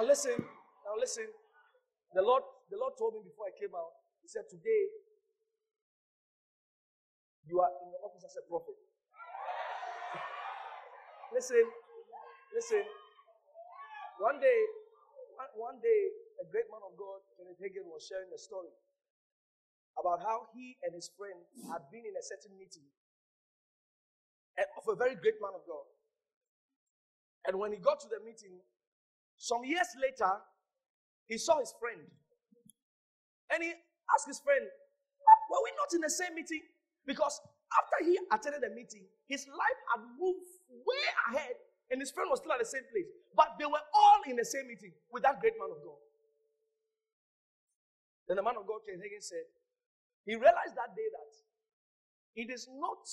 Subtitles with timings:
[0.00, 1.28] Now listen, now listen.
[2.16, 2.40] The Lord,
[2.72, 3.92] the Lord told me before I came out,
[4.24, 4.82] He said, Today
[7.44, 8.80] you are in the office as a prophet.
[11.36, 11.60] listen,
[12.56, 12.80] listen.
[14.24, 14.60] One day,
[15.52, 16.00] one day,
[16.40, 18.72] a great man of God, Kenneth Hagin, was sharing a story
[20.00, 22.88] about how he and his friend had been in a certain meeting
[24.80, 25.84] of a very great man of God.
[27.44, 28.64] And when he got to the meeting,
[29.40, 30.28] some years later,
[31.24, 32.04] he saw his friend.
[33.48, 33.72] And he
[34.12, 36.60] asked his friend, Were we not in the same meeting?
[37.08, 37.40] Because
[37.72, 41.56] after he attended the meeting, his life had moved way ahead,
[41.88, 43.08] and his friend was still at the same place.
[43.32, 45.96] But they were all in the same meeting with that great man of God.
[48.28, 49.48] Then the man of God, Ken Hagin, said,
[50.28, 51.32] he realized that day that
[52.44, 53.08] it is not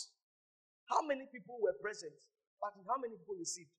[0.92, 2.20] how many people were present,
[2.60, 3.72] but how many people received.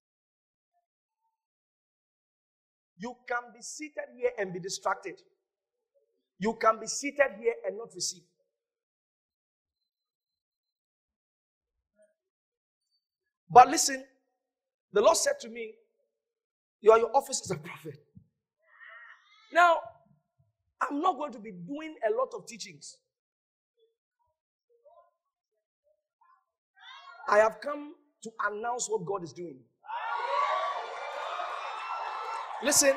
[2.99, 5.21] You can be seated here and be distracted.
[6.39, 8.23] You can be seated here and not receive.
[13.51, 14.05] But listen,
[14.93, 15.75] the Lord said to me,
[16.81, 17.99] You are your office as a prophet.
[19.53, 19.79] Now,
[20.81, 22.99] I'm not going to be doing a lot of teachings.
[27.29, 29.59] I have come to announce what God is doing.
[32.63, 32.95] Listen,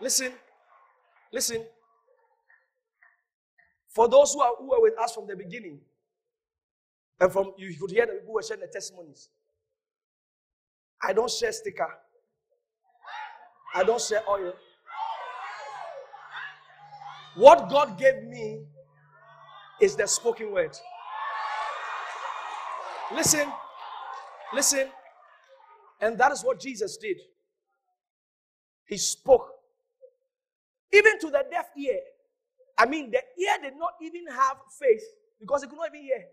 [0.00, 0.32] listen,
[1.32, 1.64] listen.
[3.88, 5.80] For those who are who were with us from the beginning,
[7.20, 9.28] and from you could hear the people were sharing the testimonies.
[11.02, 11.88] I don't share sticker.
[13.74, 14.52] I don't share oil.
[17.36, 18.62] What God gave me
[19.80, 20.76] is the spoken word.
[23.14, 23.48] Listen,
[24.54, 24.88] listen.
[26.00, 27.18] And that is what Jesus did.
[28.88, 29.50] He spoke.
[30.92, 31.98] Even to the deaf ear.
[32.78, 35.02] I mean, the ear did not even have faith
[35.40, 36.24] because it could not even hear.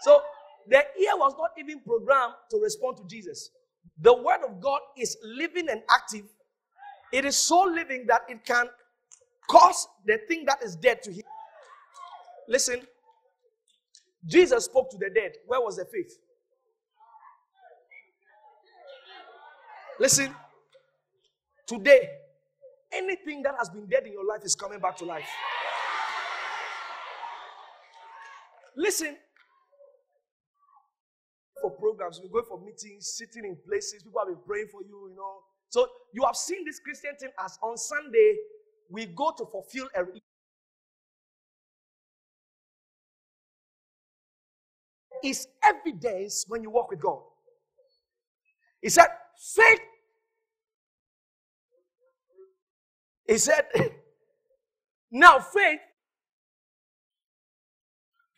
[0.00, 0.20] So
[0.66, 3.50] the ear was not even programmed to respond to Jesus.
[4.00, 6.24] The word of God is living and active.
[7.12, 8.66] It is so living that it can
[9.48, 11.24] cause the thing that is dead to hear.
[12.48, 12.80] Listen,
[14.26, 15.32] Jesus spoke to the dead.
[15.46, 16.18] Where was the faith?
[20.00, 20.34] Listen,
[21.68, 22.08] Today,
[22.90, 25.28] anything that has been dead in your life is coming back to life.
[28.74, 29.16] Listen,
[31.60, 35.10] for programs, we go for meetings, sitting in places, people have been praying for you,
[35.10, 35.40] you know.
[35.68, 38.36] So you have seen this Christian thing as on Sunday,
[38.88, 40.04] we go to fulfill a
[45.22, 47.18] is evidence when you walk with God.
[48.80, 49.80] He said, faith
[53.28, 53.66] He said,
[55.10, 55.80] Now faith.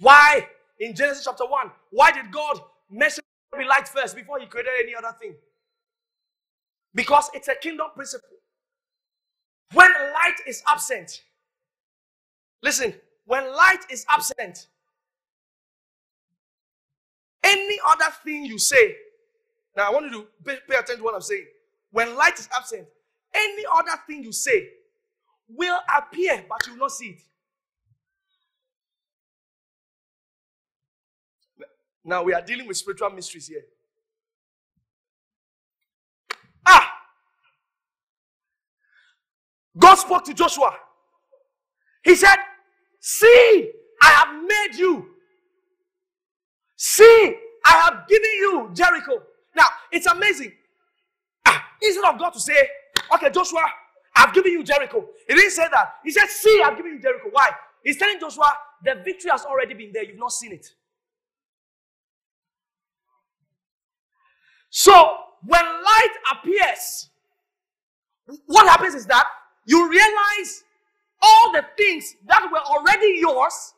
[0.00, 0.46] Why?
[0.80, 3.22] In Genesis chapter 1, why did God mention
[3.56, 5.34] be light first before he created any other thing?
[6.94, 8.28] Because it's a kingdom principle.
[9.74, 11.22] When light is absent,
[12.62, 12.94] listen,
[13.26, 14.66] when light is absent,
[17.44, 18.96] any other thing you say,
[19.76, 21.46] now I want you to pay attention to what I'm saying.
[21.92, 22.86] When light is absent,
[23.34, 24.70] any other thing you say
[25.56, 27.22] will appear, but you will not see it.
[32.04, 33.62] Now we are dealing with spiritual mysteries here.
[36.66, 36.90] Ah!
[39.76, 40.72] God spoke to Joshua.
[42.02, 42.36] He said,
[43.00, 43.70] See,
[44.02, 45.06] I have made you.
[46.76, 47.36] See,
[47.66, 49.22] I have given you Jericho.
[49.54, 50.52] Now, it's amazing.
[51.46, 52.56] Ah, instead of God to say,
[53.14, 53.64] Okay, Joshua,
[54.20, 55.06] I've given you Jericho.
[55.26, 55.94] He didn't say that.
[56.04, 57.28] He said, See, I've given you Jericho.
[57.30, 57.50] Why?
[57.82, 58.52] He's telling Joshua,
[58.84, 60.04] the victory has already been there.
[60.04, 60.66] You've not seen it.
[64.68, 64.92] So,
[65.42, 67.08] when light appears,
[68.44, 69.24] what happens is that
[69.64, 70.64] you realize
[71.22, 73.72] all the things that were already yours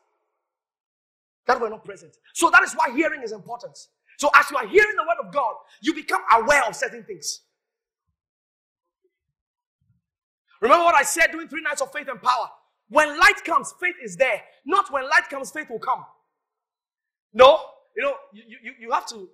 [1.47, 2.17] that were not present.
[2.35, 3.79] So, that is why hearing is important.
[4.19, 7.43] So, as you are hearing the word of God, you become aware of certain things.
[10.63, 12.49] Remember what I said during three nights of faith and power?
[12.89, 14.41] When light comes, faith is there.
[14.65, 16.05] Not when light comes, faith will come.
[17.35, 17.59] No,
[17.97, 19.29] you know, you, you, you have to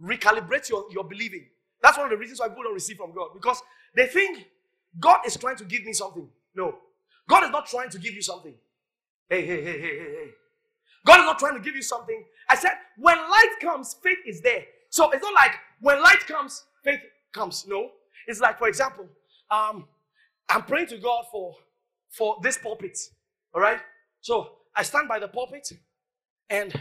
[0.00, 1.46] recalibrate your, your believing.
[1.82, 3.60] That's one of the reasons why people don't receive from God because
[3.96, 4.46] they think
[5.00, 6.28] God is trying to give me something.
[6.54, 6.76] No,
[7.28, 8.54] God is not trying to give you something.
[9.28, 10.30] Hey, hey, hey, hey, hey, hey.
[11.04, 12.22] God is not trying to give you something.
[12.48, 14.64] I said, when light comes, faith is there.
[14.90, 17.00] So it's not like when light comes, faith
[17.32, 17.66] comes.
[17.66, 17.90] No,
[18.28, 19.06] It's like, for example,
[19.50, 19.86] um,
[20.48, 21.54] I'm praying to God for
[22.10, 22.98] for this pulpit.
[23.54, 23.80] All right.
[24.20, 25.72] So I stand by the pulpit,
[26.50, 26.72] and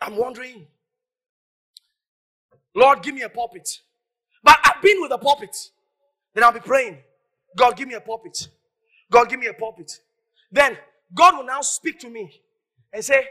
[0.00, 0.66] I'm wondering,
[2.74, 3.80] Lord, give me a pulpit.
[4.42, 5.56] But I've been with a pulpit.
[6.34, 6.98] Then I'll be praying,
[7.56, 8.48] God, give me a pulpit.
[9.10, 10.00] God, give me a pulpit.
[10.50, 10.78] Then
[11.14, 12.42] God will now speak to me
[12.92, 13.26] and say,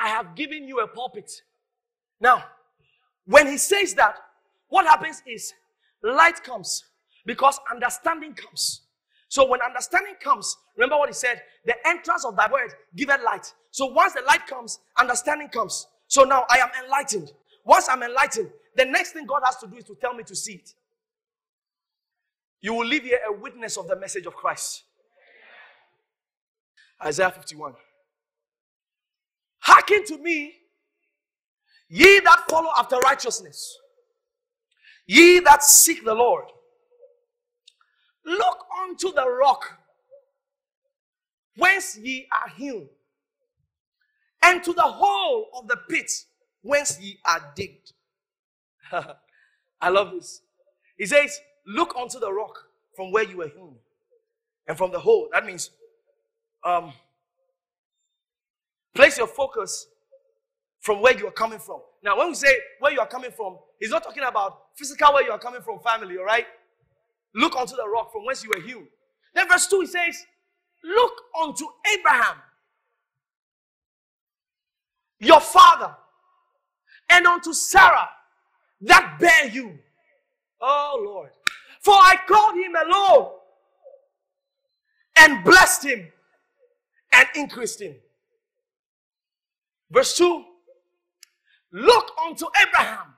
[0.00, 1.30] I have given you a pulpit.
[2.20, 2.44] Now,
[3.26, 4.16] when he says that,
[4.68, 5.52] what happens is
[6.02, 6.84] light comes
[7.24, 8.82] because understanding comes.
[9.28, 13.52] So when understanding comes, remember what he said, the entrance of thy word giveth light.
[13.70, 15.86] So once the light comes, understanding comes.
[16.06, 17.32] So now I am enlightened.
[17.64, 20.36] Once I'm enlightened, the next thing God has to do is to tell me to
[20.36, 20.74] see it.
[22.60, 24.84] You will leave here a witness of the message of Christ.
[27.04, 27.74] Isaiah 51.
[29.60, 30.54] Hearken to me,
[31.88, 33.78] ye that follow after righteousness,
[35.06, 36.44] ye that seek the Lord.
[38.24, 39.78] Look unto the rock
[41.56, 42.88] whence ye are hewn,
[44.42, 46.10] and to the hole of the pit
[46.62, 47.92] whence ye are digged.
[49.80, 50.42] I love this.
[50.96, 52.58] He says, Look unto the rock
[52.96, 53.76] from where you were hewn,
[54.66, 55.28] and from the hole.
[55.32, 55.70] That means,
[56.64, 56.92] um,
[58.94, 59.88] place your focus
[60.80, 61.80] from where you are coming from.
[62.02, 65.24] Now, when we say where you are coming from, he's not talking about physical where
[65.24, 66.46] you are coming from, family, all right?
[67.34, 68.86] Look unto the rock from whence you were hewn.
[69.34, 70.24] Then, verse 2, he says,
[70.84, 71.12] Look
[71.42, 71.64] unto
[71.96, 72.36] Abraham,
[75.18, 75.94] your father,
[77.08, 78.08] and unto Sarah
[78.82, 79.78] that bear you.
[80.60, 81.30] Oh Lord.
[81.80, 83.30] For I called him alone
[85.16, 86.08] and blessed him
[87.12, 87.94] and increased him.
[89.90, 90.44] Verse 2
[91.72, 93.14] Look unto Abraham,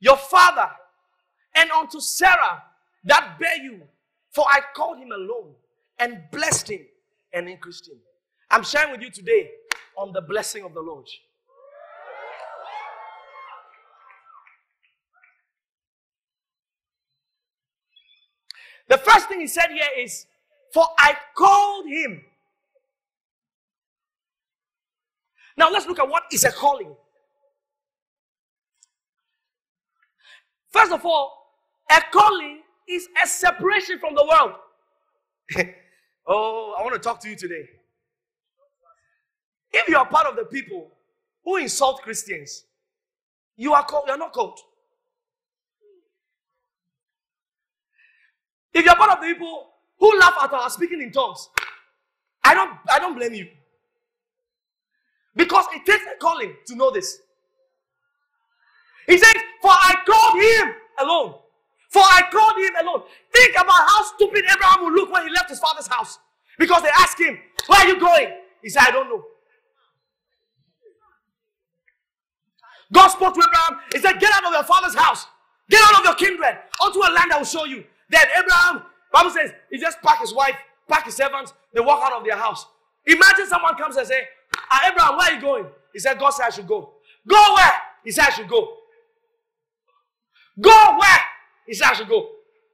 [0.00, 0.70] your father,
[1.54, 2.62] and unto Sarah
[3.04, 3.82] that bear you.
[4.32, 5.54] For I called him alone
[5.98, 6.86] and blessed him
[7.32, 7.98] and increased him.
[8.50, 9.50] I'm sharing with you today
[9.96, 11.06] on the blessing of the Lord.
[18.88, 20.26] The first thing he said here is,
[20.72, 22.22] For I called him.
[25.56, 26.94] Now let's look at what is a calling.
[30.70, 31.36] First of all,
[31.90, 34.52] a calling is a separation from the world.
[36.26, 37.68] oh, I want to talk to you today.
[39.72, 40.90] If you are part of the people
[41.44, 42.64] who insult Christians,
[43.56, 44.58] you are called, you are not called.
[48.72, 51.48] If you're part of the people who laugh at our speaking in tongues,
[52.42, 53.48] I don't, I don't blame you.
[55.36, 57.18] Because it takes a calling to know this.
[59.06, 61.34] He says, For I called him alone.
[61.90, 63.02] For I called him alone.
[63.32, 66.18] Think about how stupid Abraham would look when he left his father's house.
[66.58, 68.28] Because they asked him, Where are you going?
[68.62, 69.24] He said, I don't know.
[72.92, 73.82] God spoke to Abraham.
[73.92, 75.26] He said, Get out of your father's house.
[75.68, 76.58] Get out of your kindred.
[76.82, 77.84] Onto a land I will show you.
[78.08, 78.82] Then Abraham,
[79.12, 80.56] Bible says, he just packed his wife,
[80.88, 82.66] packed his servants, they walk out of their house.
[83.06, 84.22] Imagine someone comes and say,
[84.56, 85.66] ah, Abraham, where are you going?
[85.92, 86.92] He said, God said I should go.
[87.26, 87.72] Go where?
[88.04, 88.76] He said I should go.
[90.60, 91.20] Go where?
[91.70, 92.28] He said I should go.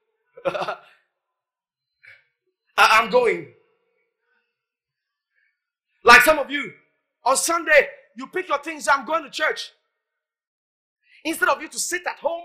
[0.47, 0.79] I-
[2.79, 3.53] I'm going.
[6.03, 6.73] Like some of you,
[7.26, 9.71] on Sunday, you pick your things, I'm going to church.
[11.26, 12.45] Instead of you to sit at home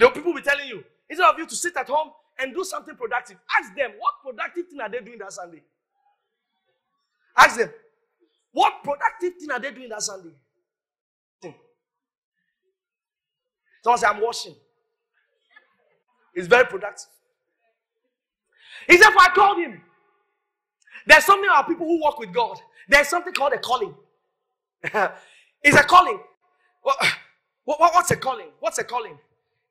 [0.00, 2.96] will people be telling you, instead of you to sit at home and do something
[2.96, 5.62] productive, ask them, what productive thing are they doing that Sunday?
[7.36, 7.70] Ask them,
[8.50, 10.34] what productive thing are they doing that Sunday?
[13.82, 14.54] Someone say, I'm washing.
[16.34, 17.08] It's very productive.
[18.88, 19.80] He said, I called him.
[21.06, 22.58] There's something about people who walk with God.
[22.88, 23.94] There's something called a calling.
[25.62, 26.18] it's a calling.
[26.82, 26.96] What,
[27.64, 28.48] what, what's a calling?
[28.60, 29.18] What's a calling?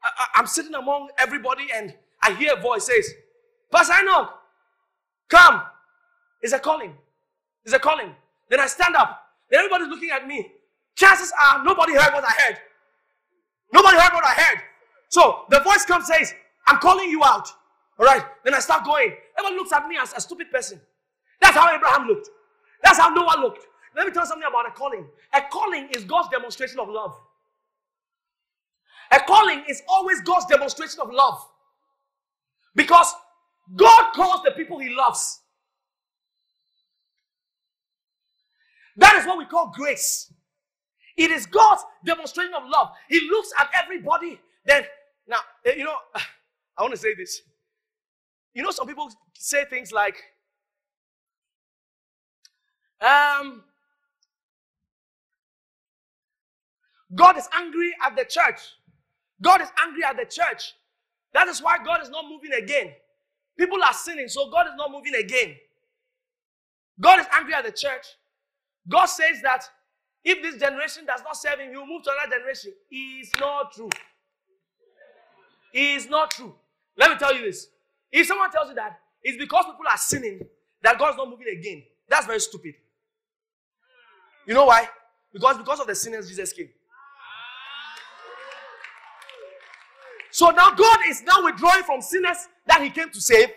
[0.04, 3.10] I, am sitting among everybody and I hear a voice says,
[3.72, 3.94] Pastor
[5.30, 5.62] come.
[6.42, 6.94] It's a calling.
[7.66, 8.16] It's a calling.
[8.50, 9.22] Then I stand up.
[9.50, 10.52] Then everybody's looking at me.
[10.96, 12.58] Chances are nobody heard what I heard.
[13.72, 14.62] Nobody heard what I heard.
[15.10, 16.34] So the voice comes says,
[16.68, 17.48] I'm calling you out.
[18.00, 18.24] All right.
[18.44, 19.14] Then I start going.
[19.38, 20.80] Everyone looks at me as a stupid person.
[21.42, 22.30] That's how Abraham looked.
[22.84, 23.66] That's how Noah looked.
[23.96, 25.06] Let me tell you something about a calling.
[25.34, 27.20] A calling is God's demonstration of love.
[29.12, 31.46] A calling is always God's demonstration of love.
[32.76, 33.14] Because
[33.76, 35.42] God calls the people he loves.
[38.96, 40.32] That is what we call grace.
[41.20, 42.92] It is God's demonstration of love.
[43.10, 44.40] He looks at everybody.
[44.66, 44.84] Then,
[45.28, 45.96] now, eh, you know,
[46.78, 47.42] I want to say this.
[48.54, 50.16] You know, some people say things like,
[53.02, 53.64] um,
[57.14, 58.62] God is angry at the church.
[59.42, 60.74] God is angry at the church.
[61.34, 62.94] That is why God is not moving again.
[63.58, 65.56] People are sinning, so God is not moving again.
[66.98, 68.06] God is angry at the church.
[68.88, 69.66] God says that
[70.24, 72.72] if this generation does not serve him, will move to another generation.
[72.92, 73.90] It is not true.
[75.74, 76.54] It is not true.
[76.98, 77.68] Let me tell you this.
[78.12, 80.42] If someone tells you that it's because people are sinning
[80.82, 82.76] that God's not moving again, that's very stupid.
[84.48, 84.88] You know why?
[85.32, 86.70] Because because of the sinners, Jesus came.
[90.32, 93.50] So now God is now withdrawing from sinners that He came to save.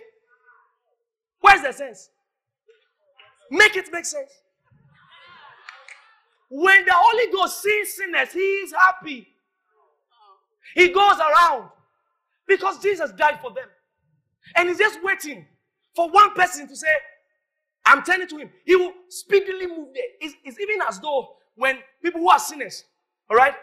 [1.41, 2.11] Where's the sense?
[3.51, 4.31] Make it make sense.
[6.55, 9.27] When the Holy Ghost sees sinners, He is happy.
[10.75, 11.71] He goes around
[12.47, 13.65] because Jesus died for them.
[14.55, 15.47] And He's just waiting
[15.97, 16.89] for one person to say,
[17.87, 18.51] I'm turning to Him.
[18.67, 20.05] He will speedily move there.
[20.21, 22.85] It's, it's even as though when people who are sinners,
[23.31, 23.55] all right,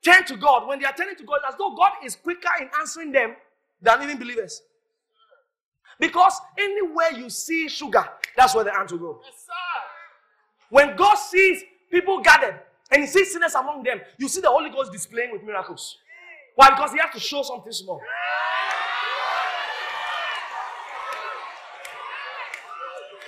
[0.00, 2.70] turn to God, when they are turning to God, as though God is quicker in
[2.78, 3.34] answering them
[3.82, 4.62] than even believers.
[5.98, 9.20] Because anywhere you see sugar, that's where the ant will go.
[9.24, 9.44] Yes,
[10.70, 14.70] when God sees people gathered and he sees sinners among them, you see the Holy
[14.70, 15.98] Ghost displaying with miracles.
[16.54, 16.70] Why?
[16.70, 18.00] Because he has to show something small.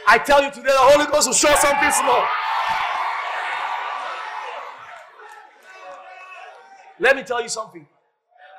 [0.08, 2.26] I tell you today, the Holy Ghost will show something small.
[6.98, 7.86] Let me tell you something.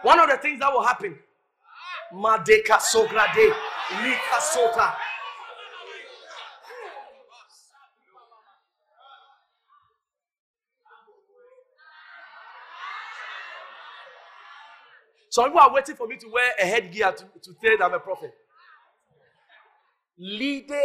[0.02, 1.18] One of the things that will happen,
[2.14, 2.80] Madeka
[4.02, 4.96] Lika.
[15.32, 17.94] Some people are waiting for me to wear a headgear to, to say that I'm
[17.94, 18.34] a prophet.
[20.18, 20.76] Leader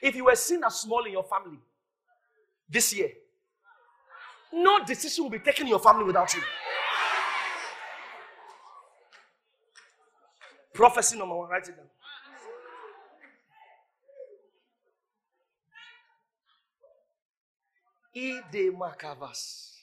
[0.00, 1.58] If you were seen as small in your family
[2.70, 3.10] this year,
[4.52, 6.40] no decision will be taken in your family without you.
[10.72, 11.86] Prophecy number one, write it down.
[18.18, 19.74] Ide Makavas.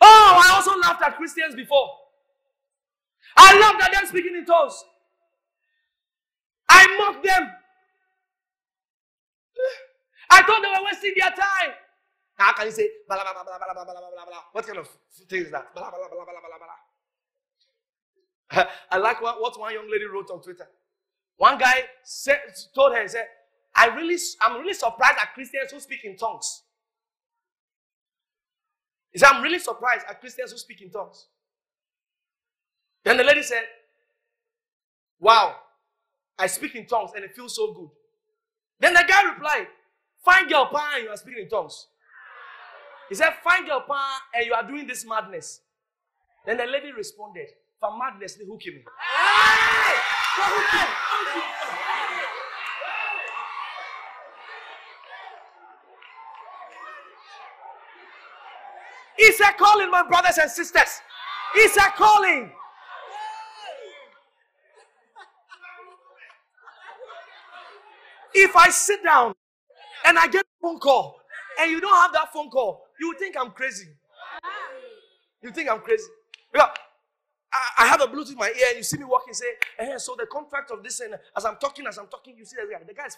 [0.00, 1.88] Oh, I also laughed at Christians before.
[3.36, 4.82] I laughed at them speaking in tongues.
[6.68, 7.50] I mocked them.
[10.30, 11.74] I thought they were wasting their time.
[12.34, 14.42] How can you say blah blah blah blah blah blah blah blah blah?
[14.52, 14.88] What kind of
[15.28, 15.74] thing is that?
[15.74, 16.66] Blah blah blah blah blah blah blah.
[18.90, 20.66] I like what, what one young lady wrote on Twitter.
[21.40, 22.38] One guy said,
[22.74, 23.24] told her, he said,
[23.74, 26.64] I really, I'm really surprised at Christians who speak in tongues.
[29.10, 31.28] He said, I'm really surprised at Christians who speak in tongues.
[33.02, 33.62] Then the lady said,
[35.18, 35.56] Wow,
[36.38, 37.88] I speak in tongues and it feels so good.
[38.78, 39.68] Then the guy replied,
[40.22, 41.86] Find your pan and you are speaking in tongues.
[43.08, 45.62] He said, Find your pan and you are doing this madness.
[46.44, 47.46] Then the lady responded,
[47.80, 48.84] For madness, they hook me.
[59.30, 61.00] It's a calling, my brothers and sisters.
[61.54, 62.50] It's a calling.
[68.34, 69.34] If I sit down
[70.04, 71.20] and I get a phone call
[71.60, 73.86] and you don't have that phone call, you think I'm crazy.
[75.44, 76.10] You think I'm crazy.
[76.52, 76.70] Because
[77.78, 79.46] I, have a Bluetooth in my ear and you see me walking, say,
[79.78, 82.56] eh, so the contract of this, and as I'm talking, as I'm talking, you see
[82.56, 82.82] the guy.
[82.84, 83.16] The guy's,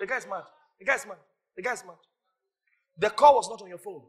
[0.00, 0.44] the guy's mad.
[0.78, 1.18] The guy's mad.
[1.54, 1.96] The guy's mad.
[2.96, 4.00] The call was not on your phone.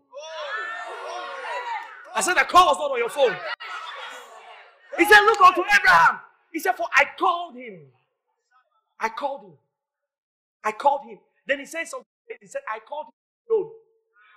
[2.15, 3.35] I said the call was not on your phone.
[4.97, 6.19] He said, Look unto Abraham.
[6.53, 7.81] He said, For I called him.
[8.97, 9.53] I called him.
[10.63, 11.19] I called him.
[11.45, 12.05] Then he said something.
[12.39, 13.11] He said, I called him.
[13.49, 13.71] No,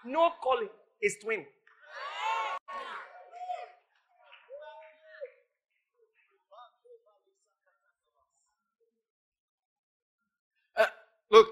[0.04, 0.68] no calling
[1.00, 1.46] is twin.
[10.76, 10.84] Uh,
[11.30, 11.46] look,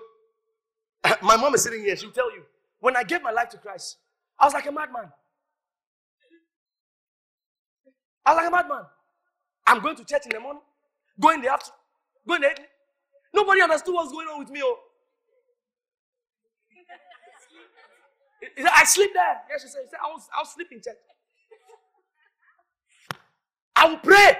[1.22, 1.96] my mom is sitting here.
[1.96, 2.42] She'll tell you.
[2.80, 3.98] When I gave my life to Christ,
[4.38, 5.12] I was like a madman.
[8.26, 8.84] I was like a madman.
[9.66, 10.62] I'm going to church in the morning,
[11.20, 11.78] going in the afternoon,
[12.26, 12.66] going in the evening.
[13.32, 14.60] Nobody understood what's going on with me.
[14.64, 14.78] Oh.
[18.74, 19.42] I sleep there.
[19.50, 20.96] Yes, she said, I was, I was sleeping church.
[23.76, 24.38] I will pray.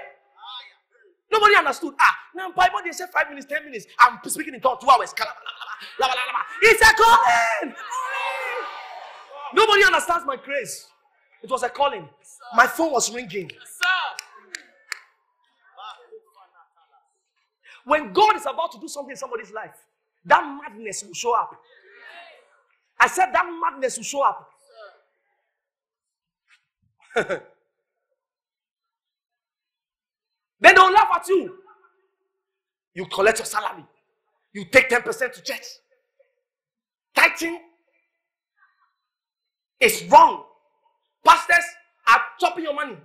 [1.31, 1.93] Nobody understood.
[1.99, 3.85] Ah, now Bible they say five minutes, ten minutes.
[3.99, 5.13] I'm speaking in tongues two hours.
[6.61, 7.75] It's a calling.
[9.53, 10.87] Nobody understands my grace.
[11.43, 12.09] It was a calling.
[12.55, 13.51] My phone was ringing.
[17.85, 19.75] When God is about to do something in somebody's life,
[20.25, 21.55] that madness will show up.
[22.99, 24.49] I said that madness will show up.
[27.15, 27.41] then
[30.59, 31.57] they'll laugh at you.
[32.93, 33.85] You collect your salary.
[34.53, 35.63] You take 10% to church.
[37.15, 37.59] Tithing
[39.79, 40.43] is wrong.
[41.25, 41.63] Pastors
[42.07, 42.97] are chopping your money.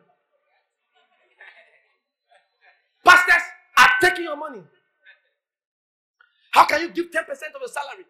[3.05, 3.43] Pastors
[3.79, 4.63] are taking your money.
[6.53, 8.05] How can you give 10% of your salary?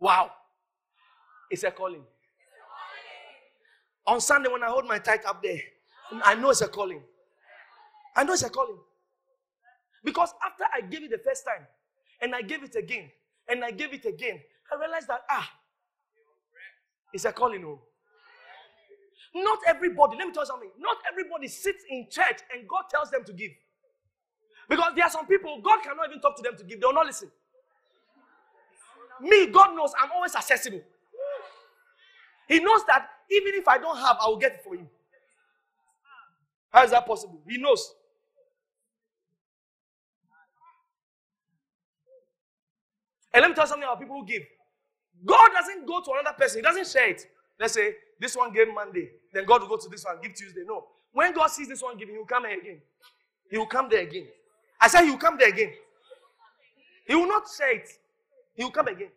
[0.00, 0.32] Wow.
[1.50, 2.02] It's a calling.
[4.06, 5.60] On Sunday, when I hold my tithe up there,
[6.24, 7.02] I know it's a calling.
[8.14, 8.78] I know it's a calling.
[10.04, 11.66] Because after I gave it the first time,
[12.22, 13.10] and I gave it again,
[13.48, 14.40] and I gave it again,
[14.72, 15.50] I realized that, ah,
[17.16, 17.64] it's a calling.
[17.64, 17.80] Oh.
[19.34, 23.10] Not everybody, let me tell you something, not everybody sits in church and God tells
[23.10, 23.50] them to give.
[24.68, 26.94] Because there are some people, God cannot even talk to them to give, they will
[26.94, 27.30] not listen.
[29.20, 30.80] Me, God knows I'm always accessible.
[32.48, 34.88] He knows that even if I don't have, I will get it for you.
[36.70, 37.40] How is that possible?
[37.48, 37.92] He knows.
[43.34, 44.42] And let me tell you something about people who give.
[45.24, 47.22] God doesn't go to another person, He doesn't share it.
[47.58, 50.62] Let's say this one gave Monday, then God will go to this one, give Tuesday.
[50.66, 50.84] No.
[51.12, 52.80] When God sees this one giving, He will come here again.
[53.50, 54.26] He will come there again.
[54.80, 55.72] I said He will come there again.
[57.06, 57.88] He will not share it.
[58.54, 59.08] He will come again.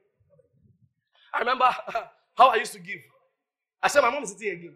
[1.34, 1.66] I remember
[2.38, 3.00] how I used to give.
[3.82, 4.76] I said, My mom is sitting again.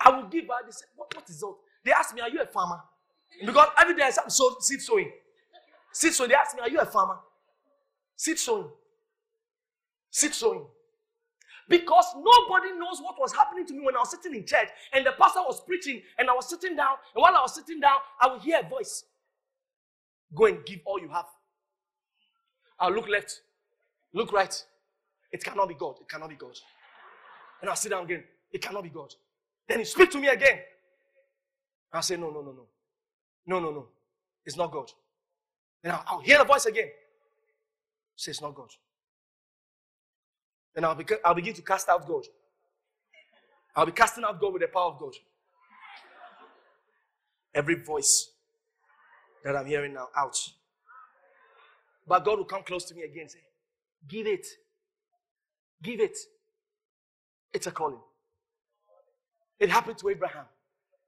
[0.00, 0.64] I will give her.
[0.64, 1.54] They said, what, what is that?
[1.84, 2.80] They asked me, Are you a farmer?
[3.44, 5.10] Because every day I said, so, seed sowing.
[5.92, 6.30] Seed sowing.
[6.30, 7.18] They asked me, Are you a farmer?
[8.16, 8.68] Seed sowing.
[10.10, 10.66] Seed sowing.
[11.68, 15.06] Because nobody knows what was happening to me when I was sitting in church and
[15.06, 16.96] the pastor was preaching and I was sitting down.
[17.14, 19.04] And while I was sitting down, I would hear a voice
[20.34, 21.26] Go and give all you have.
[22.80, 23.42] I'll look left,
[24.14, 24.64] look right.
[25.32, 25.96] It cannot be God.
[26.00, 26.56] It cannot be God.
[27.60, 28.24] And I'll sit down again.
[28.52, 29.14] It cannot be God.
[29.68, 30.60] Then he speak to me again.
[31.92, 32.66] I'll say, No, no, no, no.
[33.46, 33.86] No, no, no.
[34.46, 34.90] It's not God.
[35.82, 36.88] Then I'll, I'll hear the voice again.
[38.16, 38.70] Say it's not God.
[40.74, 42.24] Then I'll, be, I'll begin to cast out God.
[43.74, 45.14] I'll be casting out God with the power of God.
[47.54, 48.30] Every voice
[49.44, 50.36] that I'm hearing now out.
[52.06, 53.38] But God will come close to me again and say,
[54.08, 54.46] Give it.
[55.82, 56.16] Give it.
[57.52, 58.00] It's a calling.
[59.60, 60.44] It happened to Abraham.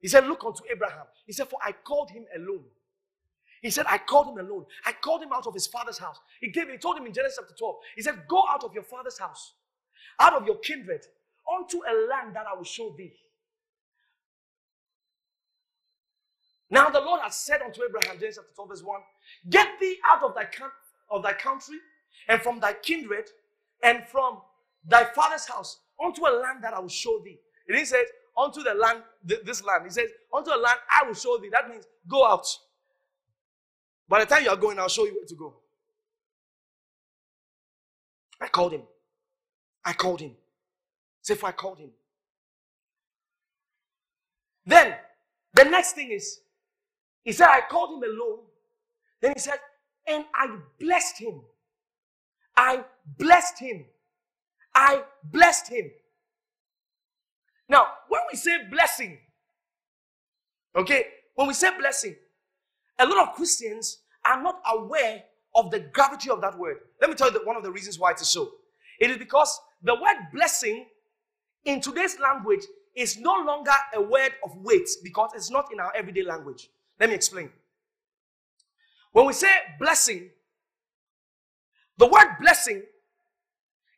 [0.01, 1.07] He said, Look unto Abraham.
[1.27, 2.65] He said, For I called him alone.
[3.65, 4.67] He said, I called him alone.
[4.85, 6.19] I called him out of his father's house.
[6.39, 8.83] He gave, he told him in Genesis chapter 12, he said, Go out of your
[8.83, 9.55] father's house,
[10.21, 11.01] out of your kindred,
[11.51, 13.15] unto a land that I will show thee.
[16.69, 19.01] Now the Lord has said unto Abraham, Genesis chapter 12, verse 1,
[19.49, 20.47] Get thee out of thy,
[21.11, 21.79] of thy country
[22.29, 23.31] and from thy kindred
[23.83, 24.43] and from
[24.87, 27.39] thy father's house unto a land that I will show thee.
[27.67, 28.05] And he says,
[28.37, 29.85] unto the land, this land.
[29.85, 31.49] He says, unto a land I will show thee.
[31.51, 32.47] That means go out.
[34.09, 35.55] By the time you are going, I'll show you where to go.
[38.41, 38.83] I called him.
[39.85, 40.33] I called him.
[41.23, 41.91] Say, I called him.
[44.67, 44.95] Then,
[45.55, 46.41] the next thing is,
[47.23, 48.41] he said, I called him alone.
[49.21, 49.59] Then he said,
[50.07, 51.41] and I blessed him.
[52.57, 52.85] I
[53.19, 53.87] blessed him.
[54.75, 55.91] I blessed him.
[57.69, 59.19] Now, when we say blessing,
[60.77, 62.17] okay, when we say blessing,
[62.99, 66.79] a lot of Christians are not aware of the gravity of that word.
[67.01, 68.53] Let me tell you one of the reasons why it is so.
[69.01, 70.87] It is because the word blessing
[71.65, 75.93] in today's language is no longer a word of weight because it's not in our
[75.97, 76.69] everyday language.
[77.01, 77.51] Let me explain.
[79.13, 80.31] When we say blessing,
[81.99, 82.83] the word blessing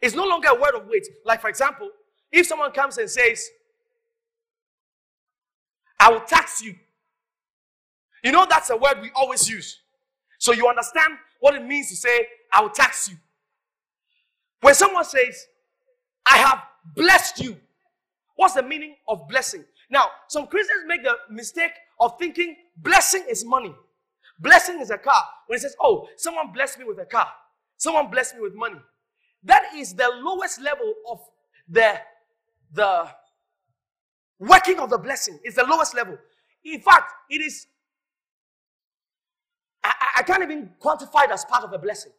[0.00, 1.06] is no longer a word of weight.
[1.24, 1.90] Like, for example,
[2.30, 3.48] if someone comes and says,
[5.98, 6.74] I will tax you,
[8.26, 9.78] you know that's a word we always use.
[10.38, 13.16] So you understand what it means to say, I will tax you.
[14.60, 15.46] When someone says,
[16.26, 16.62] I have
[16.96, 17.56] blessed you,
[18.34, 19.64] what's the meaning of blessing?
[19.90, 23.72] Now, some Christians make the mistake of thinking blessing is money.
[24.40, 25.22] Blessing is a car.
[25.46, 27.28] When it says, oh, someone blessed me with a car,
[27.76, 28.80] someone blessed me with money.
[29.44, 31.20] That is the lowest level of
[31.68, 32.00] the,
[32.72, 33.08] the
[34.40, 35.38] working of the blessing.
[35.44, 36.18] It's the lowest level.
[36.64, 37.66] In fact, it is,
[40.06, 42.12] I, I can't even quantify it as part of a blessing.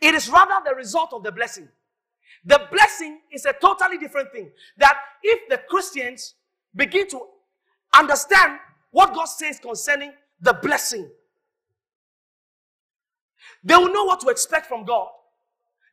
[0.00, 1.68] It is rather the result of the blessing.
[2.44, 4.50] The blessing is a totally different thing.
[4.78, 6.34] That if the Christians
[6.74, 7.20] begin to
[7.94, 8.58] understand
[8.90, 11.08] what God says concerning the blessing,
[13.62, 15.08] they will know what to expect from God.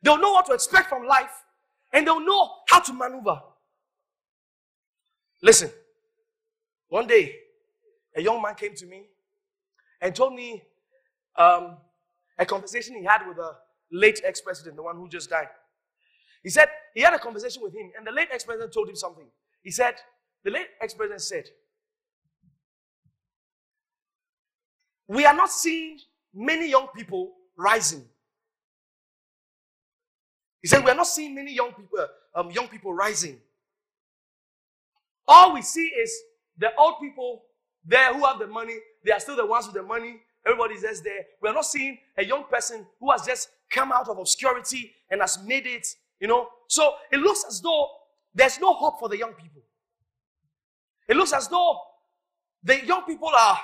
[0.02, 1.44] They'll know what to expect from life.
[1.92, 3.40] And they'll know how to maneuver.
[5.42, 5.70] Listen,
[6.88, 7.36] one day,
[8.16, 9.04] a young man came to me
[10.00, 10.62] and told me
[11.36, 11.76] um,
[12.38, 13.56] a conversation he had with a
[13.92, 15.48] late ex president, the one who just died.
[16.42, 18.96] He said he had a conversation with him, and the late ex president told him
[18.96, 19.26] something.
[19.62, 19.94] He said,
[20.44, 21.44] The late ex president said,
[25.06, 25.98] We are not seeing
[26.32, 28.04] many young people rising.
[30.62, 33.38] He said, We are not seeing many young people, um, young people rising.
[35.26, 36.12] All we see is
[36.58, 37.42] the old people
[37.84, 38.76] there who have the money.
[39.04, 40.20] They are still the ones with the money.
[40.46, 41.26] Everybody's just there.
[41.42, 45.20] We are not seeing a young person who has just come out of obscurity and
[45.20, 45.86] has made it,
[46.18, 46.48] you know.
[46.68, 47.88] So it looks as though
[48.34, 49.62] there's no hope for the young people.
[51.08, 51.78] It looks as though
[52.62, 53.58] the young people are,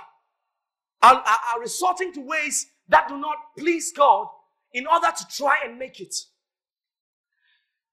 [1.02, 4.26] are, are resorting to ways that do not please God
[4.72, 6.14] in order to try and make it.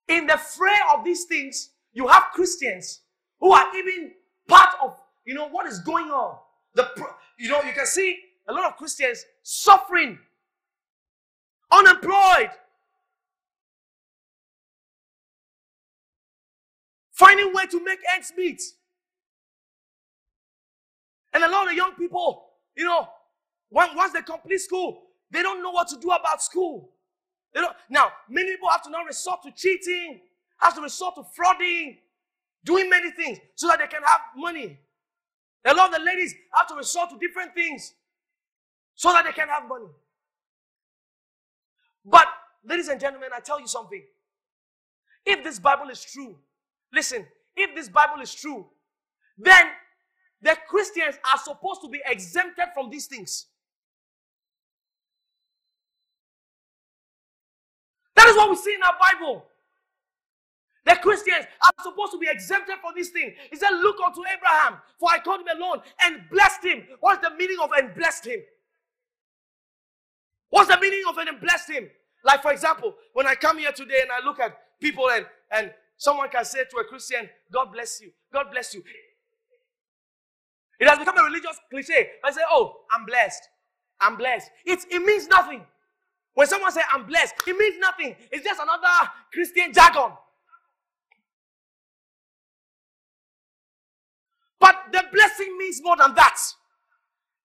[0.08, 3.02] In the fray of these things, you have Christians
[3.40, 4.12] who are even
[4.48, 6.38] part of, you know, what is going on.
[6.76, 6.90] The,
[7.38, 10.20] you know, you can see a lot of Christians suffering,
[11.72, 12.50] unemployed,
[17.12, 18.62] finding way to make ends meet.
[21.34, 23.08] And a lot of young people, you know,
[23.72, 26.92] once they complete school, they don't know what to do about school.
[27.54, 30.22] They don't, now, many people have to now resort to cheating,
[30.58, 31.98] have to resort to frauding,
[32.64, 34.80] doing many things so that they can have money.
[35.66, 37.94] A lot of the ladies have to resort to different things
[38.96, 39.88] so that they can have money.
[42.06, 42.28] But,
[42.66, 44.04] ladies and gentlemen, I tell you something.
[45.26, 46.38] If this Bible is true,
[46.92, 48.68] listen, if this Bible is true,
[49.38, 49.68] then
[50.42, 53.46] the Christians are supposed to be exempted from these things.
[58.16, 59.46] That is what we see in our Bible.
[60.86, 63.34] The Christians are supposed to be exempted from this thing.
[63.50, 66.84] He said, Look unto Abraham, for I called him alone and blessed him.
[67.00, 68.40] What's the meaning of and blessed him?
[70.50, 71.90] What's the meaning of and blessed him?
[72.24, 75.72] Like, for example, when I come here today and I look at people and, and
[75.98, 78.84] someone can say to a Christian, God bless you, God bless you.
[80.80, 82.10] It has become a religious cliche.
[82.24, 83.42] I say, Oh, I'm blessed.
[84.02, 84.50] I'm blessed.
[84.66, 85.62] It, it means nothing.
[86.34, 88.16] When someone says, I'm blessed, it means nothing.
[88.32, 90.12] It's just another Christian jargon.
[94.94, 96.38] The blessing means more than that.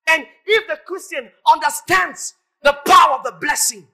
[0.07, 3.87] And if the Christian understands the power of the blessing,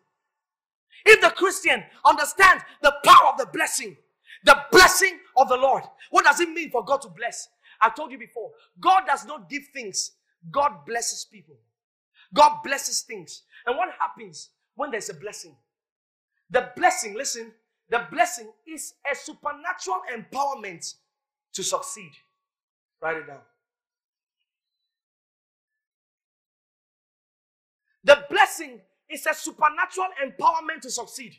[1.05, 3.95] if the Christian understands the power of the blessing,
[4.43, 7.47] the blessing of the Lord, what does it mean for God to bless?
[7.81, 10.11] I told you before, God does not give things,
[10.51, 11.55] God blesses people.
[12.33, 13.43] God blesses things.
[13.65, 15.55] And what happens when there's a blessing.
[16.49, 17.53] The blessing, listen,
[17.89, 20.95] the blessing is a supernatural empowerment
[21.53, 22.11] to succeed.
[23.05, 23.37] Write it down.
[28.03, 31.35] The blessing is a supernatural empowerment to succeed.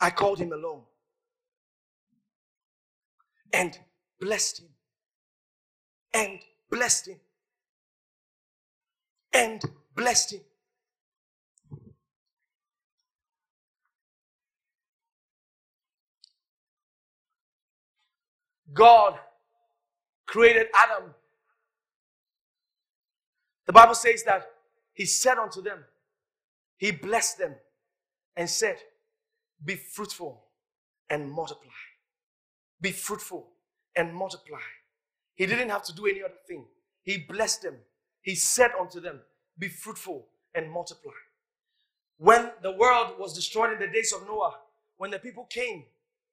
[0.00, 0.82] I called him alone
[3.52, 3.78] and
[4.18, 4.68] blessed him
[6.12, 7.20] and blessed him
[9.32, 9.62] and
[9.94, 10.45] blessed him.
[18.72, 19.18] God
[20.26, 21.14] created Adam.
[23.66, 24.46] The Bible says that
[24.92, 25.84] He said unto them,
[26.76, 27.54] He blessed them
[28.36, 28.76] and said,
[29.64, 30.44] Be fruitful
[31.10, 31.72] and multiply.
[32.80, 33.48] Be fruitful
[33.96, 34.60] and multiply.
[35.34, 36.64] He didn't have to do any other thing.
[37.02, 37.76] He blessed them
[38.26, 39.20] he said unto them,
[39.56, 41.12] Be fruitful and multiply.
[42.18, 44.56] When the world was destroyed in the days of Noah,
[44.96, 45.84] when the people came,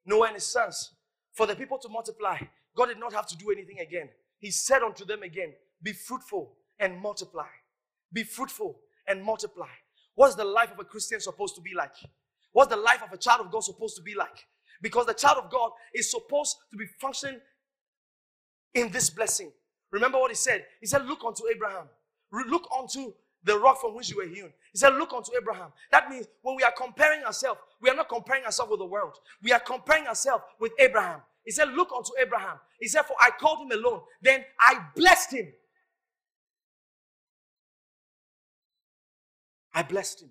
[0.04, 0.94] Noah and his sons,
[1.34, 2.38] for the people to multiply,
[2.76, 4.10] God did not have to do anything again.
[4.40, 7.48] He said unto them again, Be fruitful and multiply.
[8.12, 9.68] Be fruitful and multiply.
[10.16, 11.96] What's the life of a Christian supposed to be like?
[12.52, 14.46] What's the life of a child of God supposed to be like?
[14.82, 17.40] Because the child of God is supposed to be functioning
[18.76, 19.52] in this blessing.
[19.92, 20.66] Remember what he said?
[20.80, 21.88] He said, Look unto Abraham,
[22.32, 24.52] look unto the rock from which you were hewn.
[24.72, 25.72] He said, Look unto Abraham.
[25.92, 29.18] That means when we are comparing ourselves, we are not comparing ourselves with the world.
[29.42, 31.22] We are comparing ourselves with Abraham.
[31.46, 32.58] He said, Look unto Abraham.
[32.80, 34.02] He said, For I called him alone.
[34.22, 35.48] Then I blessed him.
[39.74, 40.30] I blessed him.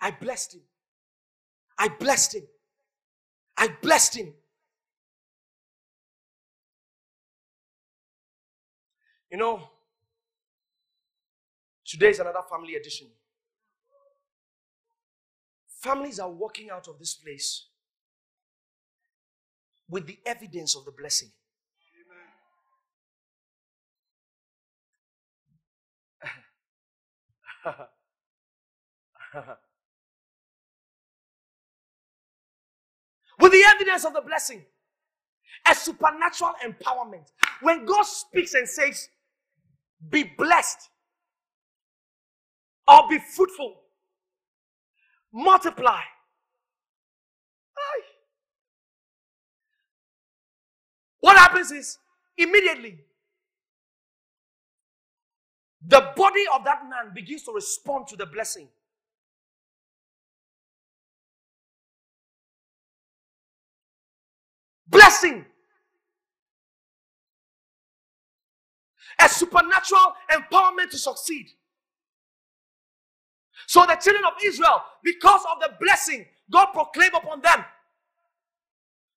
[0.00, 0.62] I blessed him.
[1.78, 2.42] I blessed him.
[3.56, 4.34] I blessed him.
[9.30, 9.70] You know,
[11.86, 13.08] today is another family edition.
[15.82, 17.68] Families are walking out of this place
[19.88, 21.30] with the evidence of the blessing.
[33.40, 34.64] with the evidence of the blessing,
[35.68, 37.26] a supernatural empowerment.
[37.60, 39.08] When God speaks and says,
[40.08, 40.90] Be blessed,
[42.88, 43.74] or be fruitful,
[45.32, 46.00] multiply.
[51.20, 51.98] What happens is
[52.38, 53.00] immediately
[55.84, 58.68] the body of that man begins to respond to the blessing.
[64.88, 65.44] Blessing.
[69.20, 71.46] A supernatural empowerment to succeed.
[73.66, 77.64] So the children of Israel, because of the blessing God proclaimed upon them,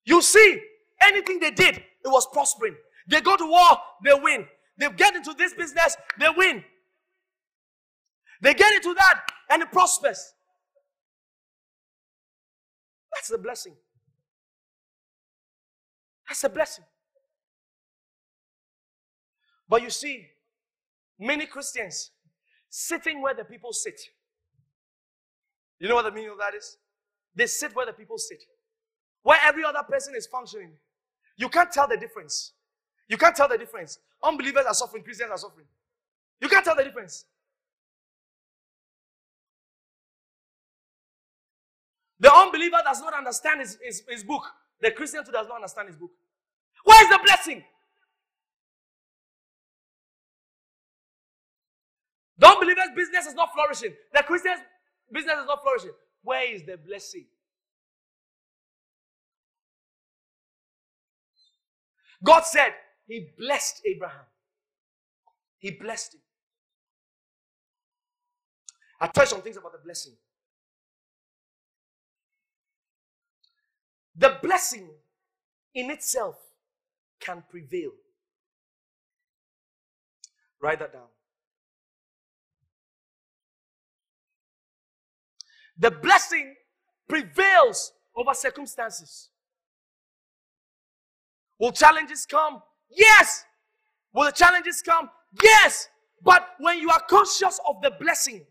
[0.06, 0.62] you see,
[1.08, 2.76] anything they did, it was prospering.
[3.08, 4.46] They go to war, they win.
[4.78, 6.64] They get into this business, they win.
[8.42, 10.34] They get into that and it prospers.
[13.14, 13.76] That's the blessing.
[16.28, 16.86] That's a blessing.
[19.68, 20.28] But you see,
[21.20, 22.12] many Christians
[22.70, 24.00] sitting where the people sit.
[25.80, 26.78] You know what the meaning of that is?
[27.36, 28.44] They sit where the people sit.
[29.24, 30.72] Where every other person is functioning.
[31.38, 32.54] You can't tell the difference.
[33.08, 34.00] You can't tell the difference.
[34.24, 35.65] Unbelievers are suffering, Christians are suffering.
[36.42, 37.26] You can't tell the difference.
[42.20, 44.44] The unbeliever does not understand his, his, his book.
[44.82, 46.12] The Christian too does not understand his book.
[46.84, 47.63] Where is the blessing?
[52.38, 53.94] The unbeliever's business is not flourishing.
[54.13, 54.60] The Christian's
[55.12, 55.91] business is not flourishing.
[56.24, 57.26] Where is the blessing?
[62.24, 62.74] God said
[63.08, 64.26] He blessed Abraham.
[65.60, 66.22] He blessed him.
[69.02, 70.13] I you some things about the blessing.
[74.15, 74.89] The blessing
[75.74, 76.36] in itself
[77.19, 77.91] can prevail.
[80.62, 81.08] Write that down.
[85.80, 86.56] The blessing
[87.08, 89.30] prevails over circumstances.
[91.58, 92.62] Will challenges come?
[92.89, 93.46] Yes.
[94.13, 95.10] Will the challenges come?
[95.42, 95.88] Yes.
[96.22, 98.46] But when you are conscious of the blessing,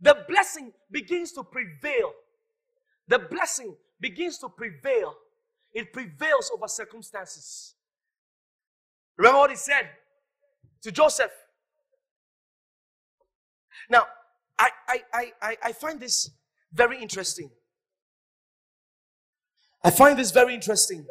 [0.00, 2.12] the blessing begins to prevail.
[3.08, 5.14] The blessing begins to prevail.
[5.72, 7.74] It prevails over circumstances.
[9.16, 9.88] Remember what he said
[10.82, 11.32] to Joseph.
[13.90, 14.06] Now,
[14.58, 16.30] I, I, I, I find this
[16.72, 17.50] very interesting.
[19.82, 21.06] I find this very interesting.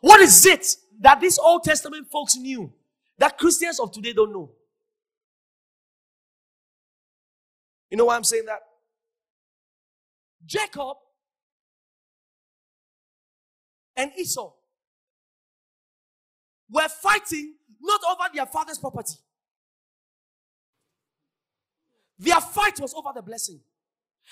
[0.00, 0.66] What is it
[1.00, 2.72] that these Old Testament folks knew
[3.18, 4.50] that Christians of today don't know?
[7.90, 8.60] You know why I'm saying that?
[10.44, 10.96] Jacob
[13.96, 14.52] and Esau
[16.70, 19.14] were fighting not over their father's property.
[22.18, 23.60] Their fight was over the blessing.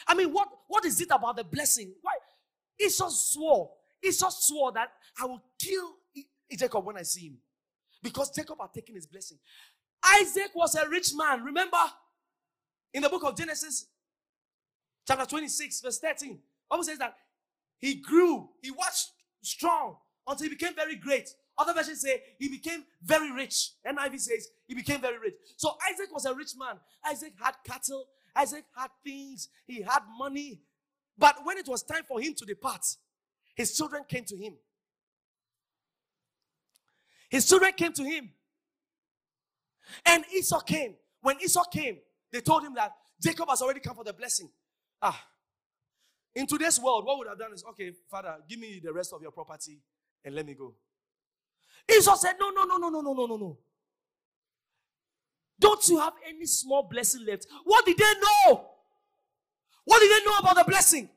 [0.06, 1.92] I mean, what, what is it about the blessing?
[2.02, 2.14] Why?
[2.78, 3.70] Esau swore.
[4.02, 5.94] Esau swore that I will kill
[6.50, 7.38] Jacob when I see him.
[8.02, 9.38] Because Jacob had taken his blessing.
[10.04, 11.42] Isaac was a rich man.
[11.42, 11.78] Remember
[12.92, 13.86] in the book of Genesis,
[15.06, 16.38] chapter 26, verse 13.
[16.68, 17.16] Bible says that
[17.78, 19.96] he grew, he was strong
[20.26, 21.28] until he became very great.
[21.58, 23.70] Other versions say he became very rich.
[23.86, 25.34] NIV says he became very rich.
[25.56, 26.78] So Isaac was a rich man.
[27.04, 28.06] Isaac had cattle.
[28.34, 29.48] Isaac had things.
[29.66, 30.60] He had money.
[31.16, 32.84] But when it was time for him to depart,
[33.54, 34.54] his children came to him.
[37.30, 38.30] His children came to him.
[40.04, 40.94] And Esau came.
[41.22, 41.98] When Esau came,
[42.32, 44.50] they told him that Jacob has already come for the blessing.
[45.00, 45.24] Ah.
[46.34, 49.22] In today's world, what would have done is, okay, Father, give me the rest of
[49.22, 49.80] your property
[50.22, 50.74] and let me go.
[51.90, 53.58] Esau said, No, no, no, no, no, no, no, no, no.
[55.58, 57.46] Don't you have any small blessing left?
[57.64, 58.12] What did they
[58.46, 58.66] know?
[59.84, 61.08] What did they know about the blessing?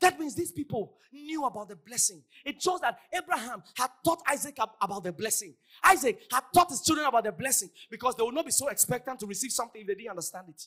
[0.00, 2.22] That means these people knew about the blessing.
[2.44, 5.54] It shows that Abraham had taught Isaac about the blessing.
[5.82, 9.18] Isaac had taught his children about the blessing because they would not be so expectant
[9.20, 10.66] to receive something if they didn't understand it.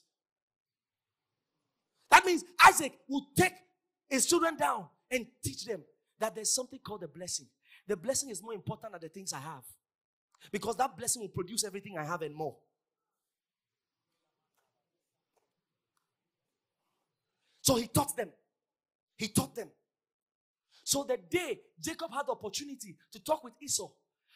[2.09, 3.53] That means Isaac would take
[4.09, 5.83] his children down and teach them
[6.19, 7.47] that there's something called the blessing.
[7.87, 9.63] The blessing is more important than the things I have
[10.51, 12.57] because that blessing will produce everything I have and more.
[17.61, 18.29] So he taught them.
[19.17, 19.69] He taught them.
[20.83, 23.89] So the day Jacob had the opportunity to talk with Esau,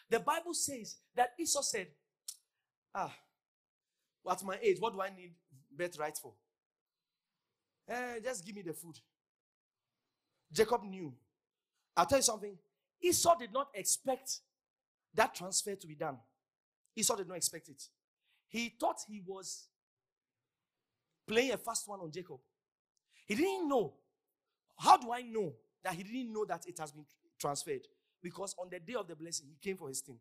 [0.10, 1.88] the Bible says that Esau said,
[2.94, 3.14] Ah,
[4.30, 5.34] at my age, what do I need
[5.72, 6.34] birthright for?
[7.88, 8.98] Eh, just give me the food.
[10.52, 11.14] Jacob knew.
[11.96, 12.58] I'll tell you something.
[13.02, 14.40] Esau did not expect
[15.14, 16.18] that transfer to be done.
[16.96, 17.82] Esau did not expect it.
[18.50, 19.68] He thought he was
[21.28, 22.40] playing a fast one on Jacob.
[23.26, 23.94] He didn't know.
[24.78, 27.06] How do I know that he didn't know that it has been
[27.40, 27.88] transferred?
[28.22, 30.18] Because on the day of the blessing, he came for his thing.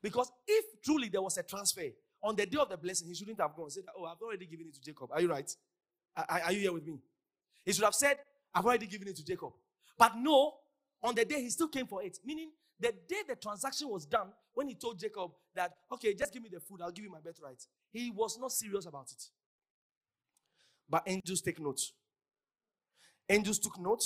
[0.00, 1.88] Because if truly there was a transfer,
[2.22, 4.46] on the day of the blessing, he shouldn't have gone and said, Oh, I've already
[4.46, 5.10] given it to Jacob.
[5.12, 5.50] Are you right?
[6.16, 6.98] Are, are you here with me?
[7.64, 8.16] He should have said,
[8.54, 9.52] I've already given it to Jacob.
[9.98, 10.54] But no,
[11.02, 12.18] on the day he still came for it.
[12.24, 16.42] Meaning, the day the transaction was done, when he told Jacob that, okay, just give
[16.42, 19.22] me the food, I'll give you my birthright, he was not serious about it.
[20.88, 21.80] But angels take note.
[23.28, 24.02] Angels took note.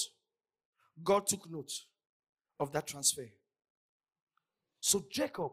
[1.03, 1.73] God took note
[2.61, 3.29] of that transfer.
[4.81, 5.53] So Jacob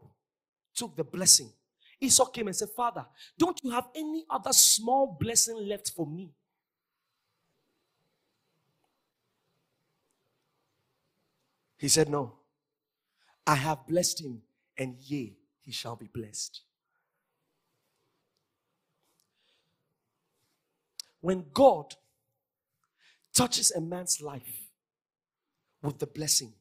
[0.76, 1.52] took the blessing.
[2.00, 3.06] Esau came and said, Father,
[3.38, 6.34] don't you have any other small blessing left for me?
[11.84, 12.38] He said, No.
[13.46, 14.42] I have blessed him,
[14.78, 16.62] and yea, he shall be blessed.
[21.20, 21.94] When God
[23.36, 24.70] touches a man's life
[25.82, 26.54] with the blessing,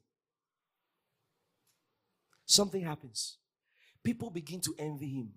[2.44, 3.36] something happens.
[4.02, 5.28] People begin to envy him.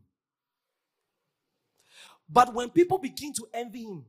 [2.28, 4.06] But when people begin to envy him,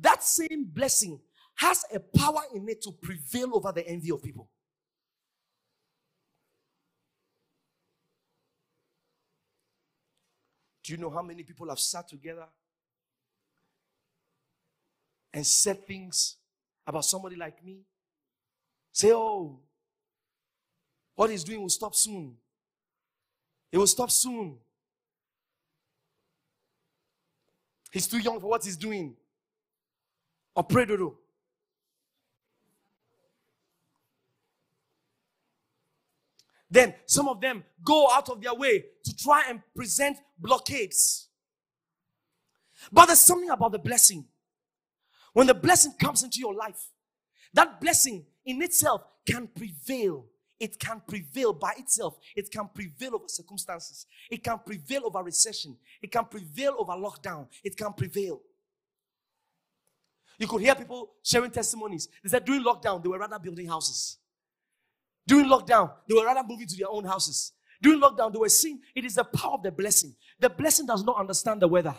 [0.00, 1.20] that same blessing
[1.56, 4.48] has a power in it to prevail over the envy of people.
[10.90, 12.46] Do you know how many people have sat together
[15.32, 16.34] and said things
[16.84, 17.82] about somebody like me?
[18.90, 19.60] Say, oh,
[21.14, 22.34] what he's doing will stop soon.
[23.70, 24.58] It will stop soon.
[27.92, 29.14] He's too young for what he's doing.
[30.56, 31.16] Or pray, Dodo.
[36.70, 41.28] Then some of them go out of their way to try and present blockades.
[42.92, 44.24] But there's something about the blessing.
[45.32, 46.90] When the blessing comes into your life,
[47.52, 50.26] that blessing in itself can prevail.
[50.58, 52.18] It can prevail by itself.
[52.36, 54.06] It can prevail over circumstances.
[54.30, 55.76] It can prevail over recession.
[56.02, 57.48] It can prevail over lockdown.
[57.64, 58.40] It can prevail.
[60.38, 62.08] You could hear people sharing testimonies.
[62.22, 64.19] They said during lockdown, they were rather building houses.
[65.26, 67.52] During lockdown, they were rather moving to their own houses.
[67.82, 70.14] During lockdown, they were seeing it is the power of the blessing.
[70.38, 71.94] The blessing does not understand the weather.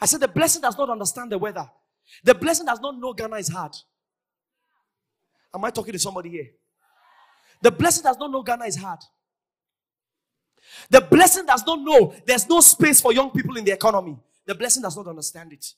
[0.00, 1.68] I said the blessing does not understand the weather.
[2.24, 3.72] The blessing does not know Ghana is hard.
[5.54, 6.48] Am I talking to somebody here?
[7.60, 8.98] The blessing does not know Ghana is hard.
[10.90, 14.18] The blessing does not know there's no space for young people in the economy.
[14.44, 15.72] The blessing does not understand it.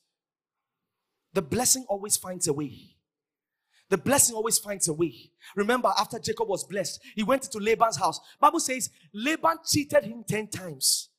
[1.33, 2.94] The blessing always finds a way.
[3.89, 5.29] The blessing always finds a way.
[5.55, 8.19] Remember, after Jacob was blessed, he went into Laban's house.
[8.39, 11.09] Bible says Laban cheated him 10 times.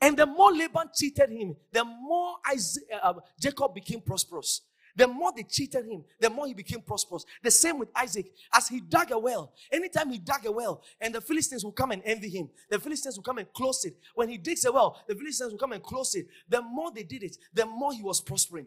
[0.00, 4.60] And the more Laban cheated him, the more Isaac, uh, Jacob became prosperous.
[4.94, 7.24] The more they cheated him, the more he became prosperous.
[7.42, 8.32] The same with Isaac.
[8.52, 11.90] As he dug a well, anytime he dug a well, and the Philistines will come
[11.90, 13.94] and envy him, the Philistines will come and close it.
[14.14, 16.26] When he digs a well, the Philistines will come and close it.
[16.48, 18.66] The more they did it, the more he was prospering.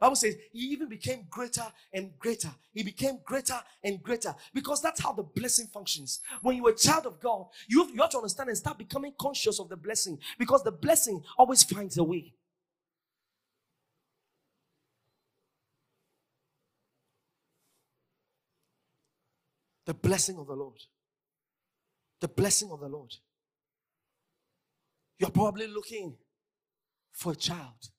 [0.00, 2.50] Bible says he even became greater and greater.
[2.72, 6.20] He became greater and greater because that's how the blessing functions.
[6.42, 9.14] When you're a child of God, you have, you have to understand and start becoming
[9.18, 12.34] conscious of the blessing because the blessing always finds a way.
[19.86, 20.78] The blessing of the Lord.
[22.20, 23.12] The blessing of the Lord.
[25.18, 26.16] You're probably looking
[27.12, 27.90] for a child.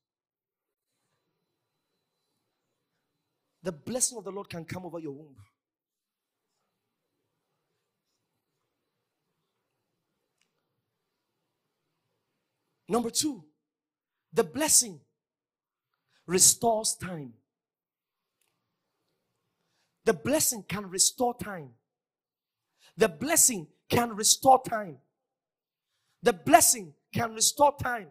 [3.66, 5.36] The blessing of the Lord can come over your womb.
[12.88, 13.43] Number two,
[14.32, 14.99] the blessing
[16.28, 17.34] restores time.
[20.03, 21.70] The blessing can restore time.
[22.95, 24.97] The blessing can restore time.
[26.22, 28.09] The blessing can restore time.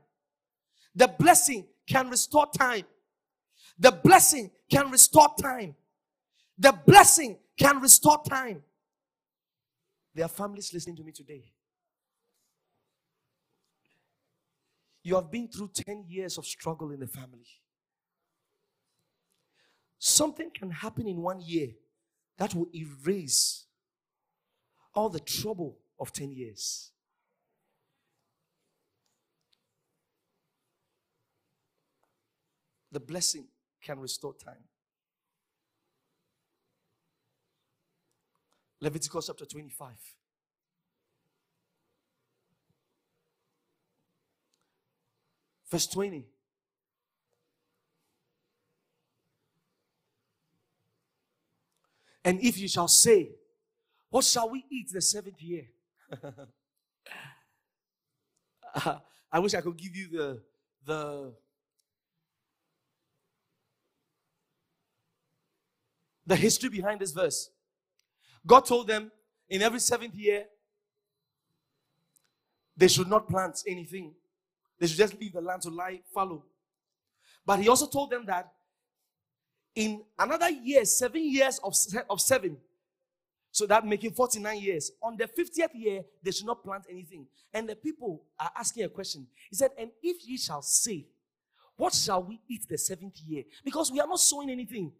[0.96, 2.86] The blessing can restore time.
[3.79, 5.75] The blessing can restore time.
[6.59, 8.62] The blessing can restore time.
[10.14, 11.53] There are families listening to me today.
[15.03, 17.47] You have been through 10 years of struggle in the family.
[19.99, 21.68] Something can happen in one year
[22.39, 23.66] that will erase
[24.95, 26.91] all the trouble of 10 years.
[32.93, 33.49] The blessing
[33.85, 34.64] can restore time.
[38.80, 39.93] Leviticus chapter 25.
[45.70, 46.26] Verse 20.
[52.24, 53.30] And if you shall say,
[54.09, 55.64] What shall we eat the seventh year?
[59.32, 60.43] I wish I could give you the
[60.87, 61.35] the
[66.27, 67.51] the history behind this verse.
[68.47, 69.11] God told them
[69.49, 70.45] in every seventh year
[72.77, 74.14] they should not plant anything.
[74.79, 76.45] They should just leave the land to lie fallow.
[77.47, 78.53] But he also told them that
[79.75, 81.75] in another year, seven years of,
[82.09, 82.57] of seven,
[83.51, 84.91] so that making 49 years.
[85.01, 87.27] On the 50th year, they should not plant anything.
[87.53, 89.29] And the people are asking a question.
[89.49, 91.07] He said, And if ye shall say,
[91.77, 93.45] What shall we eat the seventh year?
[93.64, 94.93] Because we are not sowing anything.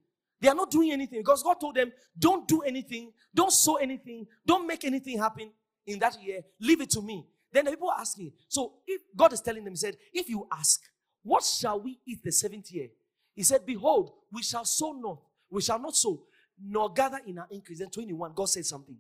[0.45, 1.21] They are not doing anything.
[1.21, 5.51] Because God told them, Don't do anything, don't sow anything, don't make anything happen
[5.87, 6.43] in that year.
[6.61, 7.27] Leave it to me.
[7.51, 8.31] Then the people are asking.
[8.49, 10.83] So if God is telling them, He said, If you ask,
[11.23, 12.89] What shall we eat the seventh year?
[13.35, 16.21] He said, Behold, we shall sow not, we shall not sow,
[16.63, 17.79] nor gather in our increase.
[17.79, 18.99] Then 21, God said something.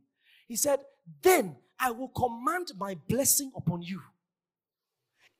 [0.49, 0.81] He said,
[1.21, 4.01] Then I will command my blessing upon you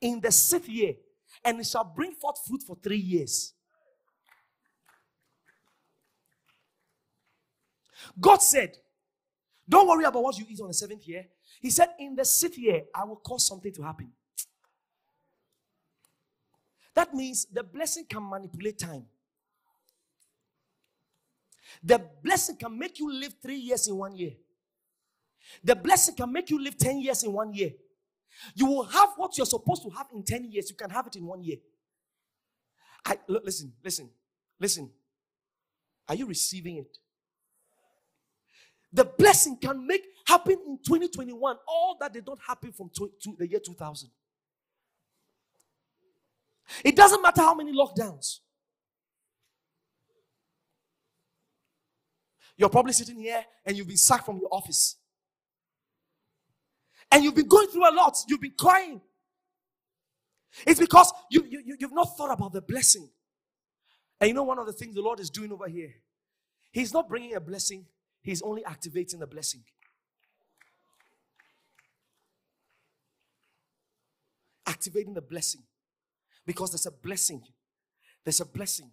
[0.03, 0.97] in the sixth year,
[1.43, 3.54] and it shall bring forth fruit for three years.
[8.21, 8.77] God said,
[9.69, 11.27] Don't worry about what you eat on the seventh year.
[11.61, 14.13] He said, In the sixth year, I will cause something to happen.
[16.95, 19.07] That means the blessing can manipulate time.
[21.83, 24.33] The blessing can make you live three years in one year.
[25.63, 27.73] The blessing can make you live 10 years in one year.
[28.55, 31.17] You will have what you're supposed to have in 10 years, you can have it
[31.17, 31.57] in one year.
[33.05, 34.11] I, listen, listen,
[34.59, 34.91] listen.
[36.09, 36.99] Are you receiving it?
[38.95, 43.35] The blessing can make happen in 2021 all that did not happen from to, to
[43.37, 44.09] the year 2000.
[46.85, 48.39] It doesn't matter how many lockdowns.
[52.57, 54.97] You're probably sitting here and you've been sacked from your office.
[57.11, 58.17] And you've been going through a lot.
[58.29, 59.01] You've been crying.
[60.65, 63.11] It's because you, you, you've not thought about the blessing.
[64.21, 65.93] And you know, one of the things the Lord is doing over here,
[66.71, 67.87] He's not bringing a blessing,
[68.25, 69.61] He's only activating the blessing.
[74.67, 75.61] Activating the blessing.
[76.47, 77.43] Because there's a blessing.
[78.25, 78.91] There's a blessing.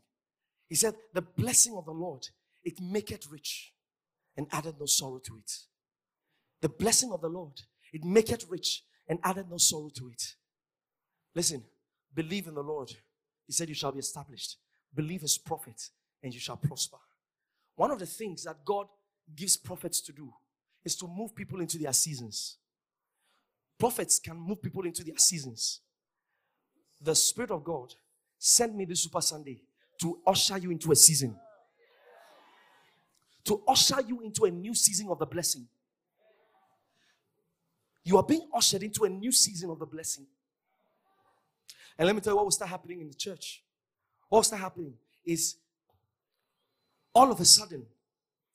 [0.67, 2.27] He said, The blessing of the Lord,
[2.63, 3.73] it maketh rich
[4.35, 5.51] and added no sorrow to it.
[6.61, 7.61] The blessing of the Lord,
[7.93, 10.21] it maketh rich and added no sorrow to it.
[11.33, 11.63] Listen,
[12.13, 12.91] believe in the Lord.
[13.47, 14.57] He said, You shall be established.
[14.93, 15.81] Believe his prophet,
[16.21, 16.97] and you shall prosper.
[17.77, 18.87] One of the things that God
[19.35, 20.33] gives prophets to do
[20.83, 22.57] is to move people into their seasons.
[23.77, 25.81] Prophets can move people into their seasons
[27.01, 27.93] the Spirit of God
[28.37, 29.61] sent me this Super Sunday
[29.99, 31.35] to usher you into a season.
[33.45, 35.67] To usher you into a new season of the blessing.
[38.03, 40.25] You are being ushered into a new season of the blessing.
[41.97, 43.63] And let me tell you what will start happening in the church.
[44.29, 44.93] What will start happening
[45.25, 45.55] is
[47.13, 47.85] all of a sudden,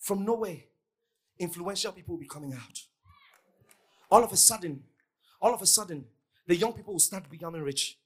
[0.07, 0.59] from nowhere,
[1.37, 2.81] influential people will be coming out.
[4.09, 4.85] All of a sudden,
[5.41, 6.05] all of a sudden,
[6.47, 7.99] the young people will start becoming rich.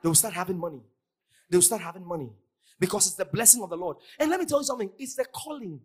[0.00, 0.80] They will start having money.
[1.50, 2.30] They will start having money
[2.78, 3.96] because it's the blessing of the Lord.
[4.20, 5.80] And let me tell you something it's the calling.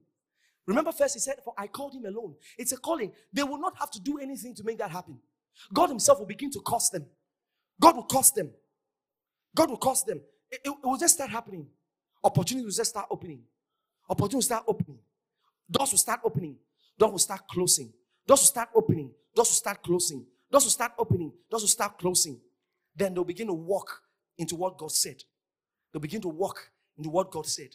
[0.68, 2.36] Remember, first he said, For I called him alone.
[2.56, 3.12] It's a calling.
[3.34, 5.18] They will not have to do anything to make that happen.
[5.74, 7.08] God Himself will begin to cost them.
[7.82, 8.52] God will cost them.
[9.56, 10.22] God will cost them.
[10.52, 11.66] It, it, it will just start happening.
[12.24, 13.42] Opportunities will just start opening.
[14.08, 15.00] Opportunity will start opening.
[15.70, 16.58] Doors will start opening.
[16.98, 17.94] Doors will start closing.
[18.26, 19.12] Doors will start opening.
[19.36, 20.26] Doors will start closing.
[20.52, 21.32] Doors will start opening.
[21.50, 22.40] Doors will start closing.
[22.96, 24.02] Then they'll begin to walk
[24.38, 25.24] into what God said.
[25.92, 27.70] They'll begin to walk into what God said.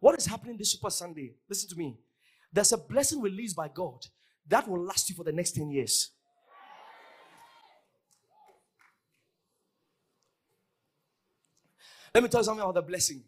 [0.00, 1.34] What is happening this Super Sunday?
[1.48, 1.98] Listen to me.
[2.52, 4.04] There's a blessing released by God
[4.48, 6.10] that will last you for the next 10 years.
[12.14, 13.24] Let me tell you something about the blessing.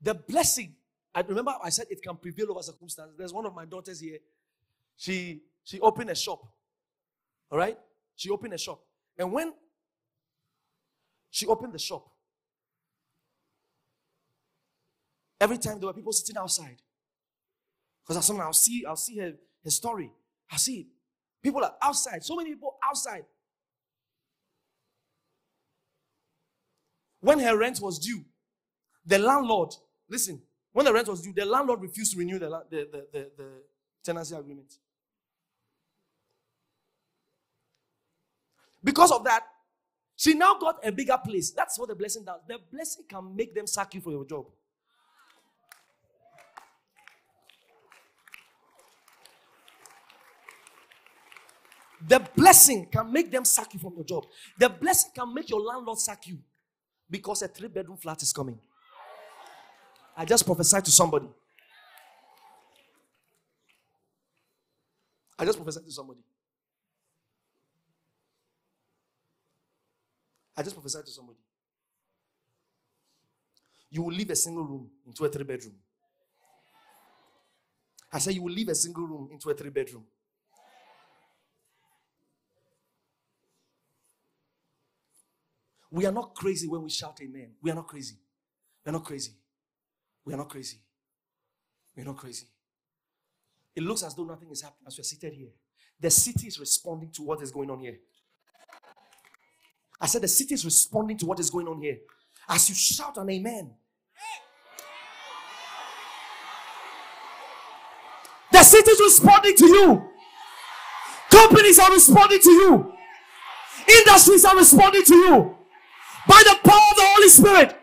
[0.00, 0.74] The blessing,
[1.14, 3.16] I remember I said it can prevail over circumstances.
[3.18, 4.18] There's one of my daughters here.
[4.96, 6.42] She she opened a shop.
[7.50, 7.78] All right?
[8.16, 8.80] She opened a shop.
[9.18, 9.52] And when
[11.30, 12.06] she opened the shop,
[15.40, 16.80] every time there were people sitting outside.
[18.02, 19.32] Because I'll see, I'll see her,
[19.64, 20.10] her story.
[20.50, 20.88] I see.
[21.42, 22.24] People are outside.
[22.24, 23.24] So many people outside.
[27.20, 28.24] When her rent was due,
[29.06, 29.74] the landlord,
[30.08, 30.42] listen,
[30.72, 33.48] when the rent was due, the landlord refused to renew the, the, the, the, the
[34.02, 34.72] tenancy agreement.
[38.82, 39.44] Because of that,
[40.16, 41.50] she now got a bigger place.
[41.50, 42.40] That's what the blessing does.
[42.48, 44.46] The blessing can make them sack you for your job.
[52.06, 54.26] The blessing can make them sack you from your job.
[54.58, 56.38] The blessing can make your landlord sack you
[57.08, 58.58] because a three bedroom flat is coming.
[60.16, 61.28] I just prophesied to somebody.
[65.38, 66.20] I just prophesied to somebody.
[70.56, 71.38] I just prophesied to somebody.
[73.90, 75.74] You will leave a single room into a three bedroom.
[78.12, 80.04] I said you will leave a single room into a three bedroom.
[85.90, 87.52] We are not crazy when we shout amen.
[87.62, 88.16] We are not crazy.
[88.84, 89.32] We are not crazy.
[90.24, 90.78] We are not crazy.
[91.96, 92.46] We are not crazy.
[93.74, 95.50] It looks as though nothing is happening as we are seated here.
[95.98, 97.96] The city is responding to what is going on here.
[100.00, 101.98] I said the city is responding to what is going on here.
[102.48, 103.72] As you shout an amen.
[108.50, 110.08] The city is responding to you.
[111.30, 112.92] Companies are responding to you.
[113.98, 115.56] Industries are responding to you
[116.28, 117.81] by the power of the Holy Spirit.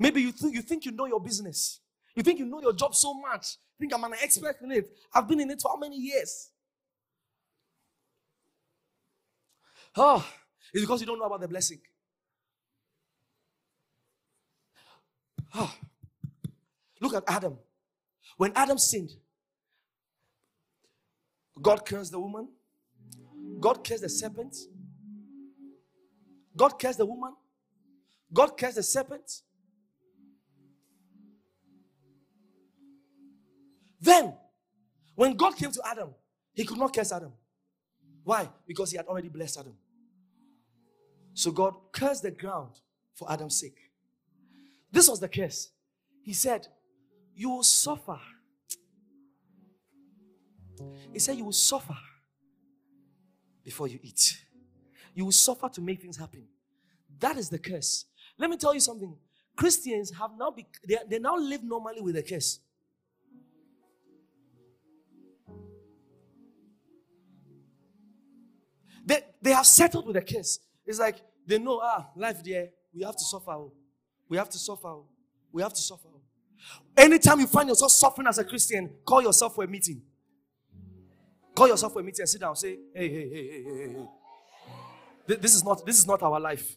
[0.00, 1.80] Maybe you think you think you know your business.
[2.16, 3.58] You think you know your job so much.
[3.78, 4.88] You think I'm an expert in it.
[5.14, 6.50] I've been in it for how many years?
[9.94, 10.26] Oh,
[10.72, 11.80] it's because you don't know about the blessing.
[15.54, 15.74] Oh.
[17.00, 17.58] Look at Adam.
[18.38, 19.10] When Adam sinned,
[21.60, 22.48] God cursed the woman,
[23.60, 24.56] God cursed the serpent.
[26.56, 27.34] God cursed the woman.
[28.32, 29.42] God cursed the serpent.
[34.00, 34.34] Then,
[35.14, 36.10] when God came to Adam,
[36.54, 37.32] he could not curse Adam.
[38.24, 38.48] Why?
[38.66, 39.76] Because he had already blessed Adam.
[41.34, 42.80] So God cursed the ground
[43.14, 43.78] for Adam's sake.
[44.90, 45.70] This was the curse.
[46.22, 46.66] He said,
[47.34, 48.18] You will suffer.
[51.12, 51.96] He said, You will suffer
[53.64, 54.38] before you eat.
[55.14, 56.46] You will suffer to make things happen.
[57.18, 58.06] That is the curse.
[58.38, 59.14] Let me tell you something.
[59.56, 62.60] Christians have now be, they, they now live normally with the curse.
[69.10, 70.60] They, they have settled with the curse.
[70.86, 73.50] It's like they know, ah, life there, we have to suffer.
[73.50, 73.72] Oh.
[74.28, 74.86] We have to suffer.
[74.86, 75.06] Oh.
[75.50, 76.06] We have to suffer.
[76.14, 76.20] Oh.
[76.96, 80.00] Anytime you find yourself suffering as a Christian, call yourself for a meeting.
[81.56, 82.54] Call yourself for a meeting and sit down.
[82.54, 83.92] Say, hey, hey, hey, hey, hey,
[85.26, 85.36] hey.
[85.40, 86.76] This is not this is not our life.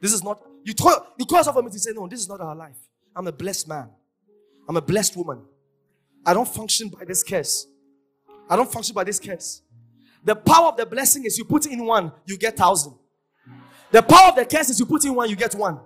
[0.00, 1.80] This is not you call you call yourself for a meeting.
[1.80, 2.78] Say, no, this is not our life.
[3.16, 3.90] I'm a blessed man.
[4.68, 5.42] I'm a blessed woman.
[6.24, 7.66] I don't function by this curse.
[8.48, 9.62] I don't function by this curse.
[10.26, 12.94] The power of the blessing is you put in one, you get thousand.
[13.92, 15.78] The power of the curse is you put in one, you get one.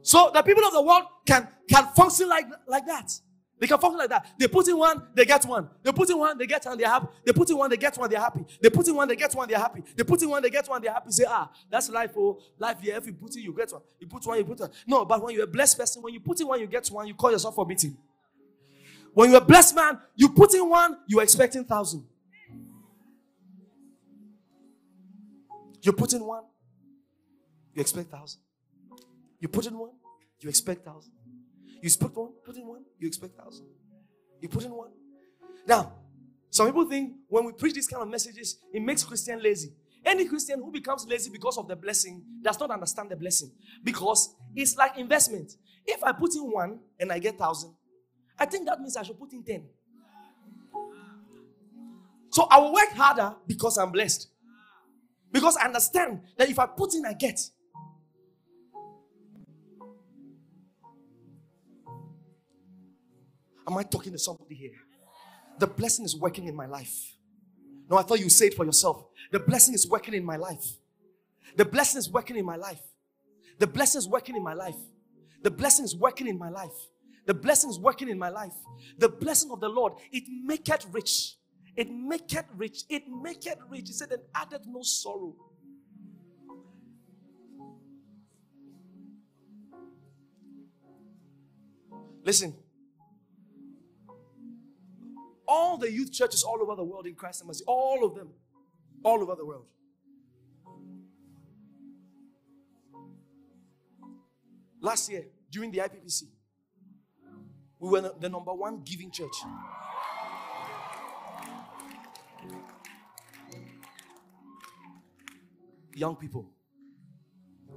[0.00, 3.12] So the people of the world can can function like like that.
[3.58, 4.26] They can function like that.
[4.38, 5.68] They put in one, they get one.
[5.82, 7.06] They put in one, they get one, they're happy.
[7.26, 8.44] They put in one, they get one, they're happy.
[8.62, 9.82] They put in one, they get one, they're happy.
[9.94, 11.10] They put in one, they get one, they're happy.
[11.10, 13.82] Say, ah, that's life, oh, life Yeah, If you put in, you get one.
[14.00, 14.70] You put one, you put one.
[14.86, 17.06] No, but when you're a blessed person, when you put in one, you get one,
[17.06, 17.94] you call yourself for meeting.
[19.14, 22.06] When you're a blessed man, you put in one, you're expecting thousand.
[25.82, 26.44] You put in one,
[27.74, 28.40] you expect thousand.
[29.40, 29.90] You put in one,
[30.40, 31.12] you expect thousand.
[31.82, 33.66] You put one, put in one, you expect thousand.
[34.40, 34.90] You put in one.
[35.66, 35.92] Now,
[36.50, 39.74] some people think when we preach these kind of messages, it makes Christian lazy.
[40.04, 43.52] Any Christian who becomes lazy because of the blessing does not understand the blessing
[43.82, 45.52] because it's like investment.
[45.86, 47.74] If I put in one and I get thousand,
[48.42, 49.62] I think that means I should put in ten.
[52.30, 54.26] So I will work harder because I'm blessed.
[55.30, 57.38] Because I understand that if I put in, I get.
[63.64, 64.72] Am I talking to somebody here?
[65.60, 67.16] The blessing is working in my life.
[67.88, 69.06] No, I thought you say it for yourself.
[69.30, 70.64] The blessing is working in my life.
[71.56, 72.82] The blessing is working in my life.
[73.60, 74.80] The blessing is working in my life.
[75.44, 76.88] The blessing is working in my life.
[77.24, 78.54] The blessing is working in my life.
[78.98, 81.36] The blessing of the Lord, it maketh rich.
[81.76, 82.84] It maketh rich.
[82.88, 83.88] It maketh rich.
[83.88, 85.34] He said, and added no sorrow.
[92.24, 92.54] Listen,
[95.46, 98.30] all the youth churches all over the world in Christ and Mercy, all of them,
[99.02, 99.66] all over the world.
[104.80, 106.24] Last year, during the IPPC,
[107.82, 109.34] we were the number one giving church.
[115.92, 116.48] Young people.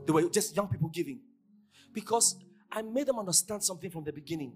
[0.05, 1.21] They were just young people giving.
[1.91, 2.35] Because
[2.71, 4.53] I made them understand something from the beginning.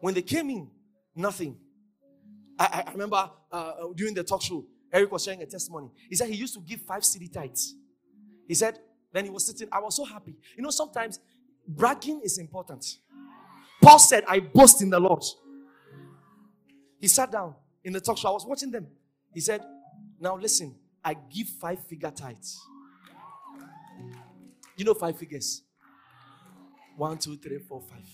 [0.00, 0.70] When they came in,
[1.14, 1.58] nothing.
[2.58, 5.90] I, I remember uh, uh, during the talk show, Eric was sharing a testimony.
[6.08, 7.74] He said he used to give five city tithes.
[8.48, 8.78] He said,
[9.12, 10.34] then he was sitting, I was so happy.
[10.56, 11.20] You know, sometimes
[11.68, 12.86] bragging is important.
[13.82, 15.24] Paul said, I boast in the Lord.
[17.00, 18.28] He sat down in the talk show.
[18.28, 18.86] I was watching them.
[19.34, 19.60] He said,
[20.20, 22.60] Now listen, I give five figure tithes.
[24.76, 25.62] You know five figures?
[26.96, 28.06] One, two, three, four, five.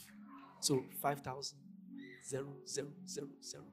[0.60, 1.58] So five thousand.
[2.26, 3.64] Zero, zero, zero, zero.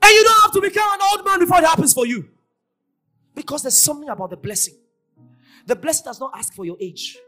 [0.00, 2.28] And you don't have to become an old man before it happens for you.
[3.34, 4.74] Because there's something about the blessing.
[5.66, 7.18] The blessing does not ask for your age.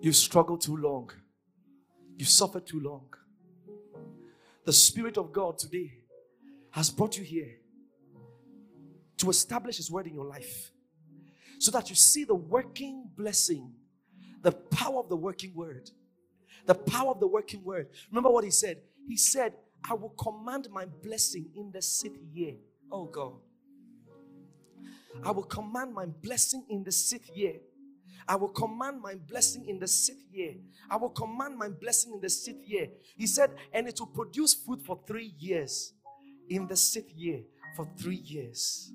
[0.00, 1.10] You've struggled too long.
[2.16, 3.06] You've suffered too long.
[4.64, 5.92] The Spirit of God today
[6.70, 7.56] has brought you here
[9.18, 10.70] to establish His word in your life
[11.58, 13.72] so that you see the working blessing,
[14.42, 15.90] the power of the working word.
[16.66, 17.88] The power of the working word.
[18.10, 18.78] Remember what he said?
[19.06, 19.54] He said,
[19.88, 22.56] I will command my blessing in the city year.
[22.92, 23.34] Oh God.
[25.24, 27.54] I will command my blessing in the sixth here.
[28.26, 30.54] I will command my blessing in the sixth year.
[30.90, 32.88] I will command my blessing in the sixth year.
[33.16, 35.92] He said, and it will produce fruit for three years.
[36.48, 37.42] In the sixth year,
[37.76, 38.90] for three years.